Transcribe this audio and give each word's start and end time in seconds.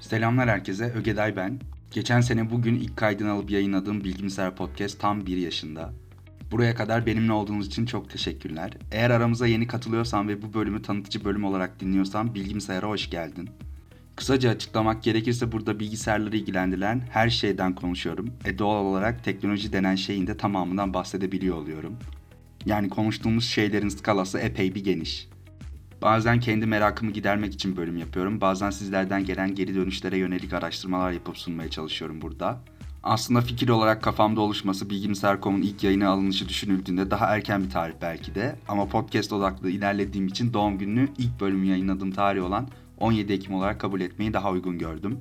Selamlar 0.00 0.48
herkese, 0.48 0.92
Ögeday 0.92 1.36
ben. 1.36 1.60
Geçen 1.90 2.20
sene 2.20 2.50
bugün 2.50 2.74
ilk 2.74 2.96
kaydını 2.96 3.30
alıp 3.30 3.50
yayınladığım 3.50 4.04
Bilgisayar 4.04 4.56
Podcast 4.56 5.00
tam 5.00 5.26
1 5.26 5.36
yaşında. 5.36 5.92
Buraya 6.50 6.74
kadar 6.74 7.06
benimle 7.06 7.32
olduğunuz 7.32 7.66
için 7.66 7.86
çok 7.86 8.10
teşekkürler. 8.10 8.72
Eğer 8.92 9.10
aramıza 9.10 9.46
yeni 9.46 9.66
katılıyorsan 9.66 10.28
ve 10.28 10.42
bu 10.42 10.54
bölümü 10.54 10.82
tanıtıcı 10.82 11.24
bölüm 11.24 11.44
olarak 11.44 11.80
dinliyorsan 11.80 12.34
Bilgisayar'a 12.34 12.88
hoş 12.88 13.10
geldin. 13.10 13.50
Kısaca 14.16 14.50
açıklamak 14.50 15.02
gerekirse 15.02 15.52
burada 15.52 15.80
bilgisayarları 15.80 16.36
ilgilendiren 16.36 17.02
her 17.10 17.30
şeyden 17.30 17.74
konuşuyorum. 17.74 18.30
E 18.44 18.58
doğal 18.58 18.84
olarak 18.84 19.24
teknoloji 19.24 19.72
denen 19.72 19.94
şeyin 19.94 20.26
de 20.26 20.36
tamamından 20.36 20.94
bahsedebiliyor 20.94 21.56
oluyorum. 21.56 21.96
Yani 22.66 22.88
konuştuğumuz 22.88 23.44
şeylerin 23.44 23.88
skalası 23.88 24.38
epey 24.38 24.74
bir 24.74 24.84
geniş. 24.84 25.28
Bazen 26.02 26.40
kendi 26.40 26.66
merakımı 26.66 27.10
gidermek 27.10 27.54
için 27.54 27.76
bölüm 27.76 27.96
yapıyorum. 27.96 28.40
Bazen 28.40 28.70
sizlerden 28.70 29.24
gelen 29.24 29.54
geri 29.54 29.74
dönüşlere 29.74 30.18
yönelik 30.18 30.52
araştırmalar 30.52 31.12
yapıp 31.12 31.38
sunmaya 31.38 31.70
çalışıyorum 31.70 32.22
burada. 32.22 32.60
Aslında 33.02 33.40
fikir 33.40 33.68
olarak 33.68 34.02
kafamda 34.02 34.40
oluşması 34.40 34.90
Bilgisayar.com'un 34.90 35.62
ilk 35.62 35.84
yayına 35.84 36.08
alınışı 36.08 36.48
düşünüldüğünde 36.48 37.10
daha 37.10 37.26
erken 37.26 37.64
bir 37.64 37.70
tarih 37.70 37.94
belki 38.02 38.34
de. 38.34 38.56
Ama 38.68 38.86
podcast 38.88 39.32
odaklı 39.32 39.70
ilerlediğim 39.70 40.26
için 40.26 40.52
doğum 40.52 40.78
gününü 40.78 41.08
ilk 41.18 41.40
bölümü 41.40 41.66
yayınladığım 41.66 42.10
tarih 42.10 42.44
olan 42.44 42.68
17 42.98 43.32
Ekim 43.32 43.54
olarak 43.54 43.80
kabul 43.80 44.00
etmeyi 44.00 44.32
daha 44.32 44.50
uygun 44.50 44.78
gördüm. 44.78 45.18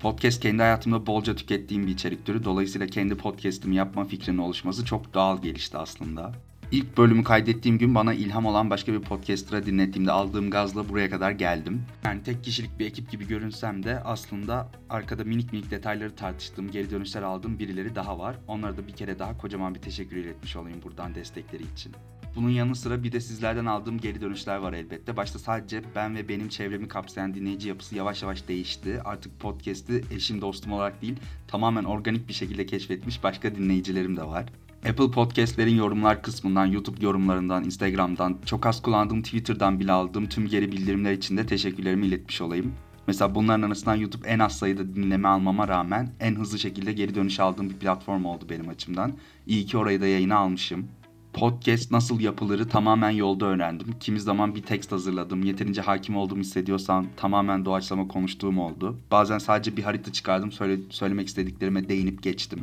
Podcast 0.00 0.42
kendi 0.42 0.62
hayatımda 0.62 1.06
bolca 1.06 1.36
tükettiğim 1.36 1.86
bir 1.86 1.92
içerik 1.92 2.26
türü. 2.26 2.44
Dolayısıyla 2.44 2.86
kendi 2.86 3.14
podcast'imi 3.14 3.76
yapma 3.76 4.04
fikrinin 4.04 4.38
oluşması 4.38 4.84
çok 4.84 5.14
doğal 5.14 5.42
gelişti 5.42 5.78
aslında. 5.78 6.32
İlk 6.72 6.98
bölümü 6.98 7.24
kaydettiğim 7.24 7.78
gün 7.78 7.94
bana 7.94 8.14
ilham 8.14 8.46
olan 8.46 8.70
başka 8.70 8.92
bir 8.92 9.00
podcaster'a 9.00 9.66
dinlettiğimde 9.66 10.12
aldığım 10.12 10.50
gazla 10.50 10.88
buraya 10.88 11.10
kadar 11.10 11.30
geldim. 11.30 11.82
Yani 12.04 12.22
tek 12.22 12.44
kişilik 12.44 12.78
bir 12.78 12.86
ekip 12.86 13.10
gibi 13.10 13.26
görünsem 13.26 13.82
de 13.82 14.00
aslında 14.00 14.68
arkada 14.90 15.24
minik 15.24 15.52
minik 15.52 15.70
detayları 15.70 16.16
tartıştığım, 16.16 16.70
geri 16.70 16.90
dönüşler 16.90 17.22
aldığım 17.22 17.58
birileri 17.58 17.94
daha 17.94 18.18
var. 18.18 18.36
Onlara 18.48 18.76
da 18.76 18.86
bir 18.86 18.92
kere 18.92 19.18
daha 19.18 19.38
kocaman 19.38 19.74
bir 19.74 19.80
teşekkür 19.80 20.16
iletmiş 20.16 20.56
olayım 20.56 20.82
buradan 20.82 21.14
destekleri 21.14 21.62
için. 21.74 21.92
Bunun 22.36 22.50
yanı 22.50 22.76
sıra 22.76 23.02
bir 23.02 23.12
de 23.12 23.20
sizlerden 23.20 23.66
aldığım 23.66 23.98
geri 23.98 24.20
dönüşler 24.20 24.56
var 24.56 24.72
elbette. 24.72 25.16
Başta 25.16 25.38
sadece 25.38 25.82
ben 25.94 26.16
ve 26.16 26.28
benim 26.28 26.48
çevremi 26.48 26.88
kapsayan 26.88 27.34
dinleyici 27.34 27.68
yapısı 27.68 27.96
yavaş 27.96 28.22
yavaş 28.22 28.48
değişti. 28.48 29.00
Artık 29.04 29.40
podcast'i 29.40 30.04
eşim 30.10 30.40
dostum 30.40 30.72
olarak 30.72 31.02
değil 31.02 31.16
tamamen 31.48 31.84
organik 31.84 32.28
bir 32.28 32.34
şekilde 32.34 32.66
keşfetmiş 32.66 33.22
başka 33.22 33.54
dinleyicilerim 33.54 34.16
de 34.16 34.22
var. 34.24 34.46
Apple 34.88 35.10
Podcast'lerin 35.10 35.74
yorumlar 35.74 36.22
kısmından, 36.22 36.66
YouTube 36.66 37.04
yorumlarından, 37.04 37.64
Instagram'dan, 37.64 38.36
çok 38.46 38.66
az 38.66 38.82
kullandığım 38.82 39.22
Twitter'dan 39.22 39.80
bile 39.80 39.92
aldığım 39.92 40.26
tüm 40.26 40.48
geri 40.48 40.72
bildirimler 40.72 41.12
için 41.12 41.36
de 41.36 41.46
teşekkürlerimi 41.46 42.06
iletmiş 42.06 42.40
olayım. 42.40 42.72
Mesela 43.06 43.34
bunların 43.34 43.62
arasından 43.62 43.94
YouTube 43.94 44.28
en 44.28 44.38
az 44.38 44.58
sayıda 44.58 44.94
dinleme 44.94 45.28
almama 45.28 45.68
rağmen 45.68 46.12
en 46.20 46.34
hızlı 46.34 46.58
şekilde 46.58 46.92
geri 46.92 47.14
dönüş 47.14 47.40
aldığım 47.40 47.70
bir 47.70 47.74
platform 47.74 48.24
oldu 48.24 48.44
benim 48.50 48.68
açımdan. 48.68 49.12
İyi 49.46 49.66
ki 49.66 49.78
orayı 49.78 50.00
da 50.00 50.06
yayına 50.06 50.36
almışım. 50.36 50.88
Podcast 51.32 51.90
nasıl 51.90 52.20
yapılırı 52.20 52.68
tamamen 52.68 53.10
yolda 53.10 53.46
öğrendim. 53.46 53.94
Kimi 54.00 54.20
zaman 54.20 54.54
bir 54.54 54.62
tekst 54.62 54.92
hazırladım. 54.92 55.42
Yeterince 55.42 55.80
hakim 55.80 56.16
olduğumu 56.16 56.40
hissediyorsam 56.40 57.06
tamamen 57.16 57.64
doğaçlama 57.64 58.08
konuştuğum 58.08 58.58
oldu. 58.58 58.98
Bazen 59.10 59.38
sadece 59.38 59.76
bir 59.76 59.82
harita 59.82 60.12
çıkardım, 60.12 60.52
söyle, 60.52 60.78
söylemek 60.90 61.28
istediklerime 61.28 61.88
değinip 61.88 62.22
geçtim. 62.22 62.60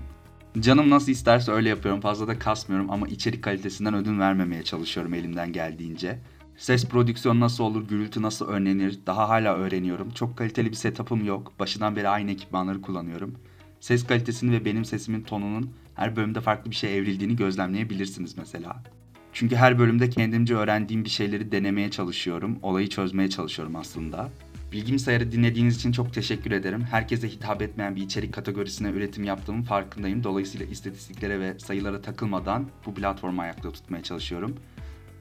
Canım 0.59 0.89
nasıl 0.89 1.11
isterse 1.11 1.51
öyle 1.51 1.69
yapıyorum. 1.69 2.01
Fazla 2.01 2.27
da 2.27 2.39
kasmıyorum 2.39 2.91
ama 2.91 3.07
içerik 3.07 3.43
kalitesinden 3.43 3.93
ödün 3.93 4.19
vermemeye 4.19 4.63
çalışıyorum 4.63 5.13
elimden 5.13 5.53
geldiğince. 5.53 6.19
Ses 6.57 6.85
prodüksiyonu 6.85 7.39
nasıl 7.39 7.63
olur, 7.63 7.87
gürültü 7.87 8.21
nasıl 8.21 8.47
önlenir 8.47 8.99
daha 9.05 9.29
hala 9.29 9.55
öğreniyorum. 9.55 10.09
Çok 10.11 10.37
kaliteli 10.37 10.69
bir 10.69 10.75
setup'ım 10.75 11.25
yok. 11.25 11.53
Başından 11.59 11.95
beri 11.95 12.09
aynı 12.09 12.31
ekipmanları 12.31 12.81
kullanıyorum. 12.81 13.35
Ses 13.79 14.07
kalitesini 14.07 14.51
ve 14.51 14.65
benim 14.65 14.85
sesimin 14.85 15.21
tonunun 15.21 15.69
her 15.95 16.15
bölümde 16.15 16.41
farklı 16.41 16.71
bir 16.71 16.75
şey 16.75 16.97
evrildiğini 16.97 17.35
gözlemleyebilirsiniz 17.35 18.37
mesela. 18.37 18.83
Çünkü 19.33 19.55
her 19.55 19.79
bölümde 19.79 20.09
kendimce 20.09 20.55
öğrendiğim 20.55 21.03
bir 21.03 21.09
şeyleri 21.09 21.51
denemeye 21.51 21.91
çalışıyorum. 21.91 22.59
Olayı 22.61 22.89
çözmeye 22.89 23.29
çalışıyorum 23.29 23.75
aslında. 23.75 24.29
Bilgisayarı 24.71 25.31
dinlediğiniz 25.31 25.75
için 25.75 25.91
çok 25.91 26.13
teşekkür 26.13 26.51
ederim. 26.51 26.81
Herkese 26.81 27.29
hitap 27.29 27.61
etmeyen 27.61 27.95
bir 27.95 28.01
içerik 28.01 28.33
kategorisine 28.33 28.89
üretim 28.89 29.23
yaptığımın 29.23 29.61
farkındayım. 29.61 30.23
Dolayısıyla 30.23 30.65
istatistiklere 30.65 31.39
ve 31.39 31.59
sayılara 31.59 32.01
takılmadan 32.01 32.67
bu 32.85 32.93
platformu 32.93 33.41
ayakta 33.41 33.71
tutmaya 33.71 34.03
çalışıyorum. 34.03 34.55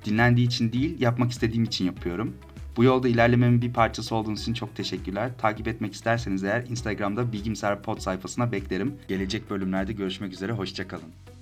Dinlendiği 0.05 0.47
için 0.47 0.73
değil, 0.73 1.01
yapmak 1.01 1.31
istediğim 1.31 1.65
için 1.65 1.85
yapıyorum. 1.85 2.37
Bu 2.77 2.85
yolda 2.85 3.09
ilerlememin 3.09 3.63
bir 3.63 3.73
parçası 3.73 4.15
olduğunuz 4.15 4.43
için 4.43 4.55
çok 4.55 4.77
teşekkürler. 4.77 5.31
Takip 5.39 5.69
etmek 5.69 5.93
isterseniz 5.93 6.45
eğer 6.45 6.67
Instagram'da 6.67 7.33
Bilgisayar 7.33 7.83
Pod 7.83 7.99
sayfasına 7.99 8.53
beklerim. 8.53 8.95
Gelecek 9.09 9.51
bölümlerde 9.51 9.93
görüşmek 9.93 10.33
üzere, 10.33 10.53
hoşçakalın. 10.53 11.36